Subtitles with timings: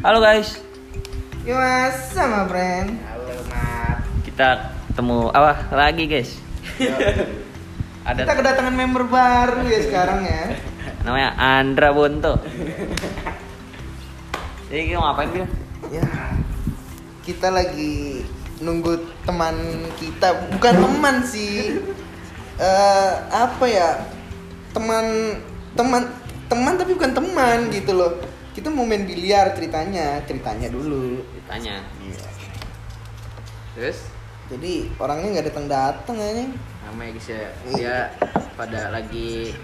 [0.00, 0.56] Halo guys,
[1.44, 4.00] Ya mas, sama friend Halo Mat.
[4.24, 6.40] kita ketemu apa lagi guys?
[8.08, 10.56] Ada Kita kedatangan member baru ya sekarang ya
[11.00, 12.40] namanya Andra Bonto.
[14.72, 15.46] Jadi kita mau ngapain Bil?
[15.92, 16.04] Ya
[17.20, 18.24] Kita lagi
[18.60, 19.56] nunggu teman
[20.00, 21.76] kita Bukan teman sih
[22.56, 24.00] eh Apa ya
[24.70, 25.04] Teman
[25.74, 26.02] Teman
[26.46, 28.12] Teman tapi bukan teman gitu loh
[28.50, 31.22] Kita mau main biliar ceritanya Ceritanya dulu.
[31.46, 31.82] Tanya.
[32.02, 32.28] Iya.
[33.78, 33.98] Terus?
[34.50, 36.44] Jadi orangnya nggak datang datang aja
[36.90, 37.48] namanya guys ya.
[37.70, 37.96] Dia
[38.58, 39.54] pada lagi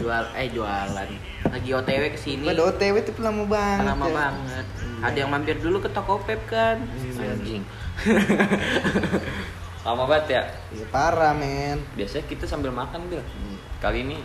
[0.00, 1.08] jual eh jualan.
[1.52, 2.48] Lagi OTW ke sini.
[2.48, 4.14] Pada OTW tapi lama banget lama ya.
[4.16, 4.66] banget.
[5.04, 6.80] Ada yang mampir dulu ke toko Pep kan?
[7.20, 7.62] Anjing.
[9.84, 10.42] Lama banget ya.
[10.72, 11.84] Iya parah men.
[11.92, 13.20] Biasanya kita sambil makan Bil.
[13.84, 14.16] Kali ini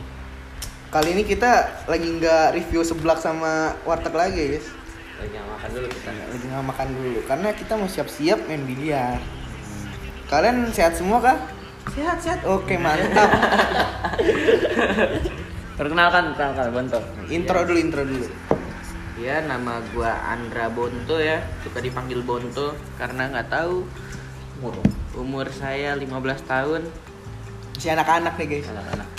[0.90, 4.74] Kali ini kita lagi nggak review seblak sama warteg lagi guys.
[5.22, 6.10] Lagi nggak makan dulu kita.
[6.10, 7.20] Lagi nggak makan dulu.
[7.30, 9.22] Karena kita mau siap-siap main biliar.
[10.34, 11.38] Kalian sehat semua kah?
[11.94, 13.30] Sehat-sehat Oke mantap.
[15.78, 17.00] Perkenalkan, perkenalkan Bonto.
[17.30, 18.26] Intro dulu, intro dulu.
[19.22, 21.46] Ya nama gua Andra Bonto ya.
[21.62, 23.86] Suka dipanggil Bonto karena nggak tahu
[24.58, 24.74] Umur.
[25.14, 26.10] Umur saya 15
[26.50, 26.82] tahun.
[27.78, 28.74] Si anak-anak nih guys.
[28.74, 29.19] Anak-anak.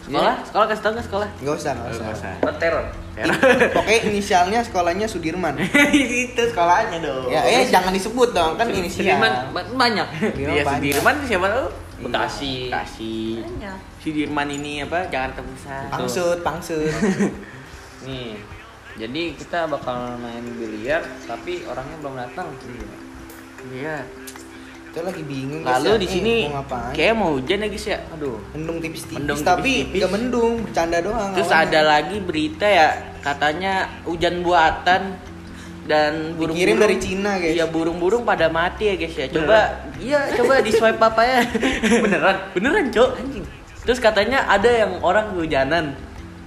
[0.00, 0.34] Sekolah?
[0.42, 1.28] Sekolah kasih tau nggak sekolah?
[1.38, 2.34] Nggak usah, nggak usah.
[2.40, 2.84] Oh, teror.
[3.76, 5.52] Pokoknya inisialnya sekolahnya Sudirman
[5.92, 10.06] itu sekolahnya dong Ya, eh jangan disebut dong, kan inisial Sudirman ba- banyak.
[10.08, 10.80] Sudirman Iya banyak.
[10.80, 11.66] Sudirman siapa tahu
[12.00, 12.54] Bekasi.
[12.66, 13.16] Bekasi
[14.00, 16.88] Sudirman ini apa Jakarta Pusat Pangsut, pangsut
[18.08, 18.40] Nih,
[18.96, 22.48] jadi kita bakal main biliar, tapi orangnya belum datang.
[23.70, 24.00] Iya
[24.90, 25.96] Kita lagi bingung lalu ya.
[25.96, 26.34] di Eh, sini
[26.90, 27.98] kayak mau hujan ya guys ya?
[28.10, 28.42] Aduh.
[28.50, 31.70] Mendung tipis-tipis, Mendung tapi nggak mendung, bercanda doang terus awalnya.
[31.70, 32.88] ada lagi berita ya
[33.20, 35.02] katanya hujan buatan
[35.86, 37.50] dan burung Dikirim dari Cina, guys.
[37.52, 39.26] iya burung-burung pada mati ya guys ya.
[39.28, 39.58] Coba
[39.96, 41.40] iya coba di swipe apa ya
[42.02, 42.36] beneran?
[42.50, 43.10] Beneran cok.
[43.16, 43.44] Anjing.
[43.80, 45.94] Terus katanya ada yang orang kehujanan.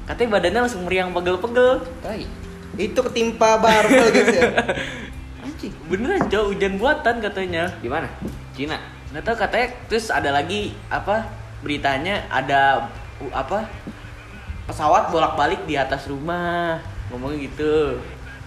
[0.04, 1.80] Katanya badannya langsung meriang pegel-pegel.
[2.74, 4.44] Itu ketimpa barbel guys ya
[5.88, 8.08] beneran cok hujan buatan katanya Di mana?
[8.54, 8.78] Cina.
[9.14, 11.30] nggak tahu katanya terus ada lagi apa
[11.62, 12.90] beritanya ada
[13.30, 13.70] apa
[14.66, 16.82] pesawat bolak-balik di atas rumah
[17.14, 18.02] ngomongnya gitu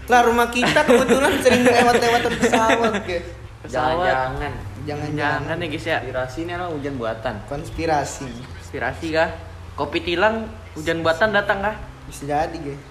[0.06, 3.26] Lah rumah kita kebetulan sering lewat-lewat pesawat guys
[3.62, 4.52] pesawat Jangan-jangan.
[4.86, 7.34] Jangan-jangan ya guys ya Inspirasi ini adalah hujan buatan.
[7.46, 8.26] konspirasi
[8.62, 9.30] inspirasi kah
[9.74, 12.82] kopi tilang hujan buatan datang kah Bisa jadi guys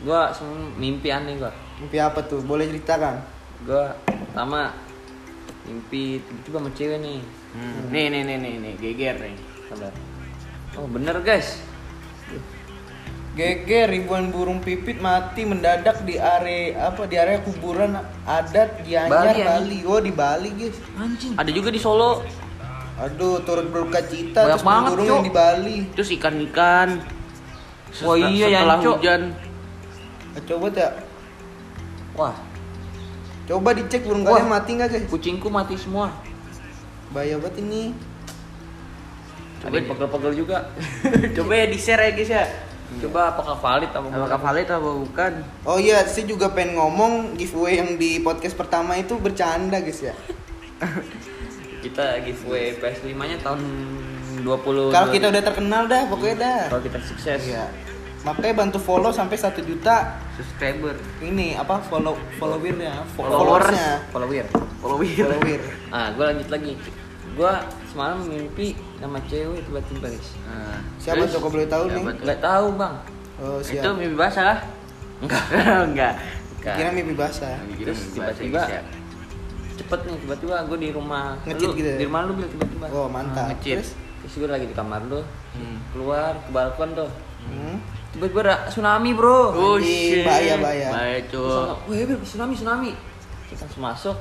[0.00, 1.52] Gua semua mimpi aneh gua.
[1.76, 2.40] Mimpi apa tuh?
[2.40, 3.20] Boleh ceritakan?
[3.62, 4.72] Gua pertama
[5.64, 7.20] mimpi tiba-tiba sama cewek nih.
[7.90, 9.34] nih nih nih nih nih geger nih
[9.66, 9.92] Sabar.
[10.74, 11.60] Oh bener guys.
[13.30, 17.94] Geger ribuan burung pipit mati mendadak di area apa di area kuburan
[18.26, 19.78] adat Gianyar Bali, Bali.
[19.86, 20.76] Oh di Bali guys.
[20.96, 21.38] Anjing.
[21.38, 22.26] ada juga di Solo
[23.00, 25.76] Aduh turut berduka cita Banyak terus banget, burung yang di Bali.
[25.94, 26.88] terus ikan-ikan
[28.04, 28.96] Oh iya, ya, setelah Cok.
[28.98, 29.22] hujan
[30.36, 30.92] Eh, Coba tak
[32.12, 32.34] Wah,
[33.50, 34.38] coba dicek burung Wah.
[34.38, 35.06] kalian mati nggak guys?
[35.10, 36.14] kucingku mati semua.
[37.10, 37.90] Bahaya banget ini.
[39.66, 40.70] Ada yang pegel-pegel juga.
[41.36, 42.44] coba ya di share ya guys ya
[42.90, 47.78] Coba apakah valid apa apakah valid atau bukan Oh iya, saya juga pengen ngomong giveaway
[47.78, 50.14] yang di podcast pertama itu bercanda guys ya.
[51.84, 53.62] Kita giveaway PS5-nya tahun
[54.42, 56.60] 20 Kalau kita udah terkenal dah, pokoknya dah.
[56.72, 57.40] kalau kita sukses.
[57.44, 57.89] Iya.
[58.20, 63.64] Makanya bantu follow sampai 1 juta subscriber ini apa follow followernya fo- Followers.
[63.64, 64.44] followersnya Follower.
[64.76, 66.72] follower follower Ah, gue lanjut lagi.
[67.30, 67.52] Gue
[67.86, 68.66] semalam mimpi
[68.98, 70.28] sama cewek tiba-tiba guys.
[70.42, 72.02] nah, siapa tuh kalau boleh tahu nih?
[72.18, 72.94] Nggak tahu bang.
[73.38, 74.58] oh itu siap mimpi basah kah
[75.24, 75.44] enggak
[75.88, 76.14] enggak
[76.76, 78.82] kira mimpi basah Terus tiba-tiba ya.
[79.74, 81.96] cepet nih tiba-tiba gue di rumah Ngecit lu, gitu ya?
[81.96, 83.80] di rumah lu tiba-tiba oh mantap ngecit.
[83.80, 85.82] terus terus gue lagi di kamar lu Hmm.
[85.90, 87.10] keluar ke balkon tuh
[87.42, 87.76] hmm.
[88.14, 89.54] Tiba-tiba ada tsunami bro.
[89.54, 90.26] Oh shit.
[90.26, 90.88] bahaya, bahaya.
[90.90, 92.90] Bahaya, langsung, weh Bil, tsunami tsunami.
[93.46, 94.16] Kita langsung masuk.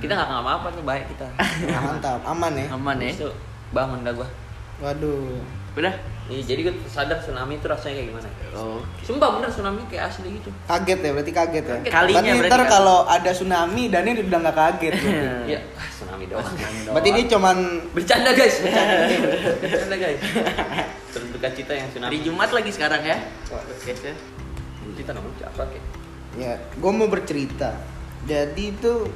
[0.00, 1.26] Kita nggak kenapa apa nih baik kita.
[1.84, 2.66] Mantap aman ya.
[2.72, 3.12] Aman ya.
[3.74, 4.28] Bangun dah gue
[4.82, 5.38] waduh
[5.74, 5.94] Udah.
[6.24, 8.28] Iya, jadi gue sadar tsunami itu rasanya kayak gimana.
[8.56, 8.80] Oh.
[9.04, 10.48] Sumpah bener tsunami kayak asli gitu.
[10.64, 11.92] kaget ya berarti kaget ya Kaget.
[11.92, 12.72] Kalinya berarti berarti ntar kaget.
[12.72, 15.12] kalau ada tsunami Daniel udah nggak kaget berarti.
[15.52, 16.54] Iya, ah, tsunami doang.
[16.96, 17.56] berarti dia cuman
[17.92, 18.96] bercanda guys, bercanda,
[19.60, 20.20] bercanda guys.
[21.12, 22.08] Terus duka cita yang tsunami.
[22.08, 23.16] Hari Jumat lagi sekarang ya.
[23.84, 24.14] Ya.
[24.94, 25.84] kita namanya siapa kayak?
[26.34, 27.78] ya gue mau bercerita
[28.26, 29.06] jadi itu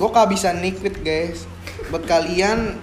[0.00, 1.44] gue kehabisan liquid guys
[1.92, 2.80] buat kalian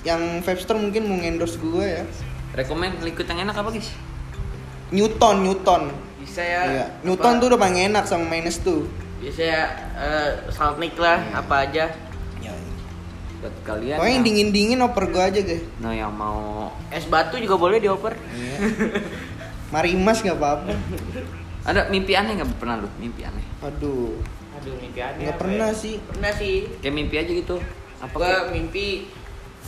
[0.00, 2.04] yang Vapster mungkin mau endorse gue ya
[2.50, 3.90] Rekomen liquid yang enak apa guys?
[4.88, 5.82] Newton Newton
[6.18, 6.84] bisa ya Iya.
[6.86, 8.86] apa- Newton tuh udah paling enak sama minus tuh.
[9.18, 9.62] bisa ya
[9.94, 11.34] eh, saltnik lah Iya.
[11.36, 11.84] apa aja
[12.38, 12.54] Ya.
[13.38, 15.62] buat kalian Pokoknya yang yang, dingin-dingin oper gua aja, guys.
[15.76, 18.56] nah yang mau es batu juga boleh dioper Iya.
[19.68, 20.72] Marimas nggak apa-apa.
[21.62, 24.16] ada mimpi aneh nggak pernah lu mimpi aneh Aduh.
[24.54, 25.76] aduh mimpi aneh Nggak pernah ya?
[25.76, 25.94] sih.
[26.00, 27.56] pernah sih kayak mimpi aja gitu
[27.98, 28.86] apa gua kayak mimpi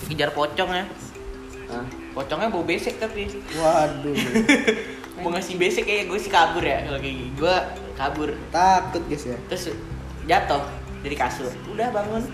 [0.06, 0.84] kejar pocong ya
[1.66, 1.84] Hah?
[2.12, 4.16] pocongnya bau besek tapi Waduh.
[5.20, 7.56] mau ngasih besek kayak gue sih kabur ya kalau kayak gitu gue
[7.92, 9.36] kabur Takut, guys ya.
[9.46, 9.68] terus
[10.24, 10.62] jatuh
[11.00, 12.24] dari kasur udah bangun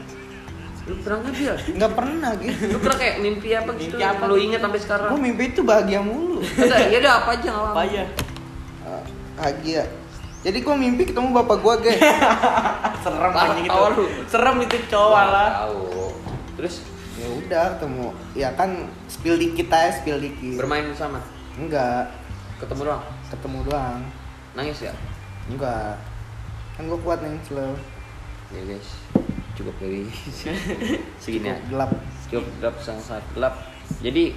[0.87, 1.55] lu pernah nggak Bil?
[1.75, 2.57] Nggak pernah, guys.
[2.63, 4.45] lu pernah kayak mimpi apa gitu Mimpi apa lu gitu?
[4.47, 6.39] inget sampai sekarang Gua mimpi itu bahagia mulu.
[6.39, 8.03] ada ya ada apa aja nggak apa aja
[8.87, 9.03] Ah,
[9.37, 9.83] Bahagia.
[10.41, 11.99] Jadi gua mimpi ketemu bapak gua, guys.
[13.03, 13.83] serem aja gitu
[14.27, 15.83] serem itu cowok lah tahu
[16.55, 16.75] terus
[17.17, 18.07] ya udah ketemu.
[18.33, 18.71] Ya kan
[19.07, 20.57] spill dikit aja, spill dikit.
[20.57, 21.19] bermain bersama
[21.57, 22.13] Enggak,
[22.57, 24.01] ketemu doang ketemu doang.
[24.53, 24.93] nangis ya
[25.47, 25.97] Enggak.
[26.77, 27.73] Kan gua kuat nih slow.
[28.47, 28.89] ya guys
[29.53, 30.05] cukup dari
[31.23, 31.91] segini ya Gelap.
[32.29, 33.55] cukup gelap sangat sangat gelap
[33.99, 34.37] jadi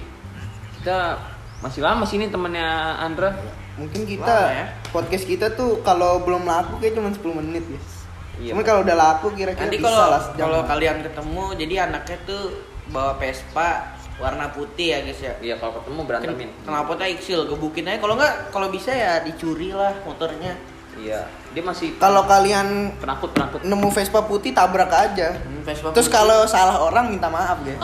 [0.80, 1.20] kita
[1.60, 2.64] masih lama sini temannya
[2.96, 3.36] Andra
[3.76, 4.66] Mungkin kita Lama ya?
[4.90, 7.99] podcast kita tuh kalau belum laku kayak cuma 10 menit, guys.
[8.40, 8.68] Iya, Cuma Pak.
[8.72, 12.42] kalau udah laku kira-kira nanti bisa kalau kalau kalian ketemu jadi anaknya tuh
[12.88, 13.68] bawa Vespa
[14.16, 15.34] warna putih ya guys ya.
[15.44, 16.50] Iya kalau ketemu berantemin.
[16.64, 17.98] Kenapa tuh Iksil gebukin aja.
[18.00, 20.56] Kalau nggak kalau bisa ya dicuri lah motornya.
[20.96, 25.36] Iya dia masih Kalau kalian penakut penakut nemu Vespa putih tabrak aja.
[25.36, 27.76] Hmm, Vespa Terus kalau salah orang minta maaf ya.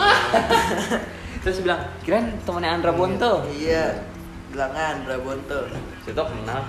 [1.45, 3.45] terus bilang kirain temannya Andra Bonto.
[3.53, 4.17] Iya.
[4.47, 5.67] Bilangan Brabonto
[6.07, 6.63] Situ kenal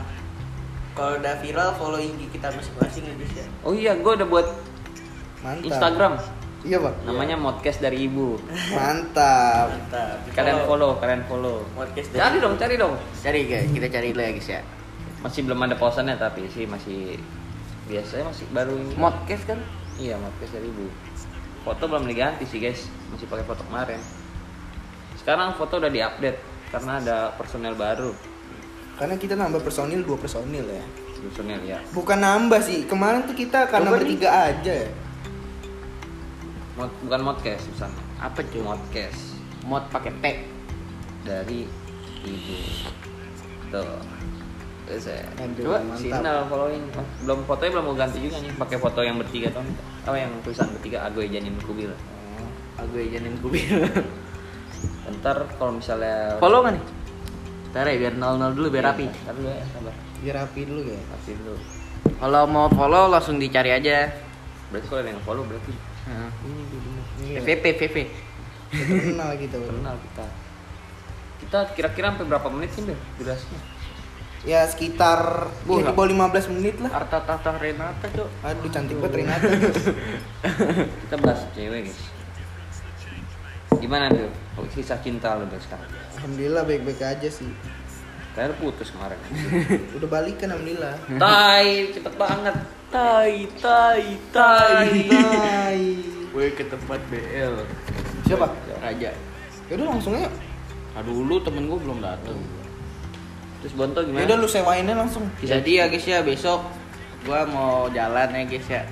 [0.99, 3.47] kalau udah viral follow IG kita masing-masing ya guys ya.
[3.62, 4.47] Oh iya gue udah buat
[5.39, 5.62] Mantap.
[5.62, 6.12] Instagram.
[6.67, 6.97] Iya, Bang.
[7.06, 8.35] namanya Modcast dari ibu.
[8.75, 9.71] Mantap.
[9.71, 10.19] mantap.
[10.35, 10.99] Kalian follow.
[10.99, 11.62] kalian follow.
[11.73, 12.95] Podcast dari- cari dong cari dong.
[13.23, 13.71] Cari guys.
[13.71, 14.61] Kita cari dulu ya guys ya.
[15.23, 17.15] Masih belum ada posannya tapi sih masih
[17.87, 19.59] biasanya masih baru podcast kan?
[19.95, 20.91] Iya Modcast dari ibu.
[21.62, 22.91] Foto belum diganti sih guys.
[23.15, 24.03] Masih pakai foto kemarin.
[25.15, 26.43] Sekarang foto udah diupdate
[26.75, 28.11] karena ada personel baru
[28.99, 30.85] Karena kita nambah personil dua personil ya.
[31.19, 31.79] personel ya.
[31.95, 32.83] Bukan nambah sih.
[32.91, 34.03] Kemarin tuh kita karena Coba nih.
[34.03, 34.91] bertiga aja ya.
[36.79, 39.21] Mod, bukan modcast misalnya apa cuy modcast.
[39.67, 40.25] Mod pakai T.
[41.23, 41.61] Dari
[42.27, 42.56] ibu.
[43.71, 44.03] Tuh.
[44.91, 45.23] Terus ya.
[45.43, 46.85] Aduh, Coba sinyal following.
[46.99, 48.53] Oh, belum fotonya belum mau ganti juga nih.
[48.59, 49.69] Pakai foto yang bertiga tahun
[50.09, 51.93] apa yang tulisan bertiga Agoy Janin Kubil.
[52.79, 53.91] Aku janin kubil.
[55.19, 56.85] Ntar kalau misalnya follow nggak nih
[57.78, 60.98] Ntar ya biar 00 dulu biar rapi Ntar dulu ya sabar Biar rapi dulu ya.
[60.98, 61.54] rapi dulu
[62.19, 64.10] kalau mau follow langsung dicari aja
[64.69, 65.70] berarti kalau ada yang follow berarti
[66.04, 66.88] Nah, ini dulu
[67.20, 67.38] Iya.
[67.38, 67.96] PVP PVP
[68.72, 69.56] Kenal kita.
[69.60, 70.26] Kenal kita
[71.38, 73.60] kita kira-kira sampai berapa menit sih Bel durasinya
[74.42, 76.90] Ya sekitar Bu, ya, di bawah 15 menit lah.
[76.96, 79.46] Arta Tata Renata tuh Aduh cantik banget Renata.
[79.46, 79.86] guys.
[81.02, 82.00] kita bahas cewek guys
[83.78, 84.30] gimana tuh
[84.75, 85.88] kisah cinta lo Bel sekarang
[86.19, 87.46] Alhamdulillah baik-baik aja sih.
[88.34, 89.19] Kalian putus kemarin
[89.98, 90.94] Udah balikan alhamdulillah.
[91.14, 92.54] Tai, cepet banget.
[92.90, 95.82] Tai tai tai Hai.
[96.34, 97.54] Gue ke tempat BL
[98.26, 98.50] Siapa?
[98.82, 99.10] Raja
[99.70, 100.30] Yaudah langsung aja.
[100.98, 102.38] Ah dulu temen gue belum datang
[103.62, 104.23] Terus Bonto gimana?
[104.26, 105.26] Yaudah lu sewainnya langsung.
[105.42, 106.62] Jadi ya guys ya besok
[107.26, 108.82] gua mau jalan ya guys ya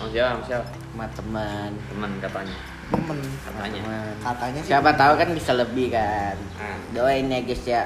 [0.00, 0.36] Mau siapa?
[0.36, 0.68] Mau siapa?
[0.92, 2.56] sama teman Teman katanya.
[2.88, 3.18] Temen.
[3.44, 3.80] Katanya.
[3.84, 4.06] teman.
[4.24, 4.70] Katanya sih.
[4.72, 6.36] Siapa tahu kan bisa lebih kan.
[6.56, 6.78] Ah.
[6.92, 7.82] Doain ya guys ya.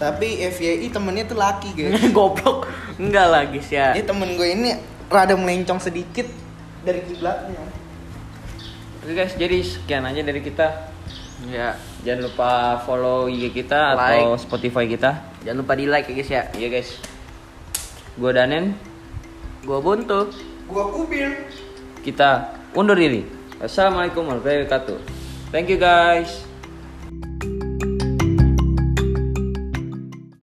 [0.00, 2.00] Tapi FYI temennya tuh laki guys.
[2.16, 2.66] Goblok.
[2.96, 3.94] Enggak lah guys ya.
[3.94, 4.74] Ini temen gue ini
[5.06, 6.26] rada melencong sedikit
[6.82, 7.60] dari kiblatnya.
[9.00, 10.92] Oke guys, jadi sekian aja dari kita.
[11.48, 11.72] Ya.
[12.04, 12.50] Jangan lupa
[12.84, 14.40] follow IG kita atau Like.
[14.40, 15.10] Spotify kita.
[15.40, 16.42] Jangan lupa di like ya guys ya.
[16.52, 16.90] Iya guys.
[18.16, 18.76] Gua Danen,
[19.64, 20.28] Gua buntu.
[20.68, 21.28] Gua kubil.
[22.00, 23.39] kita undur diri.
[23.60, 24.96] Wassalamualaikum warahmatullahi wabarakatuh.
[25.52, 26.49] Thank you guys.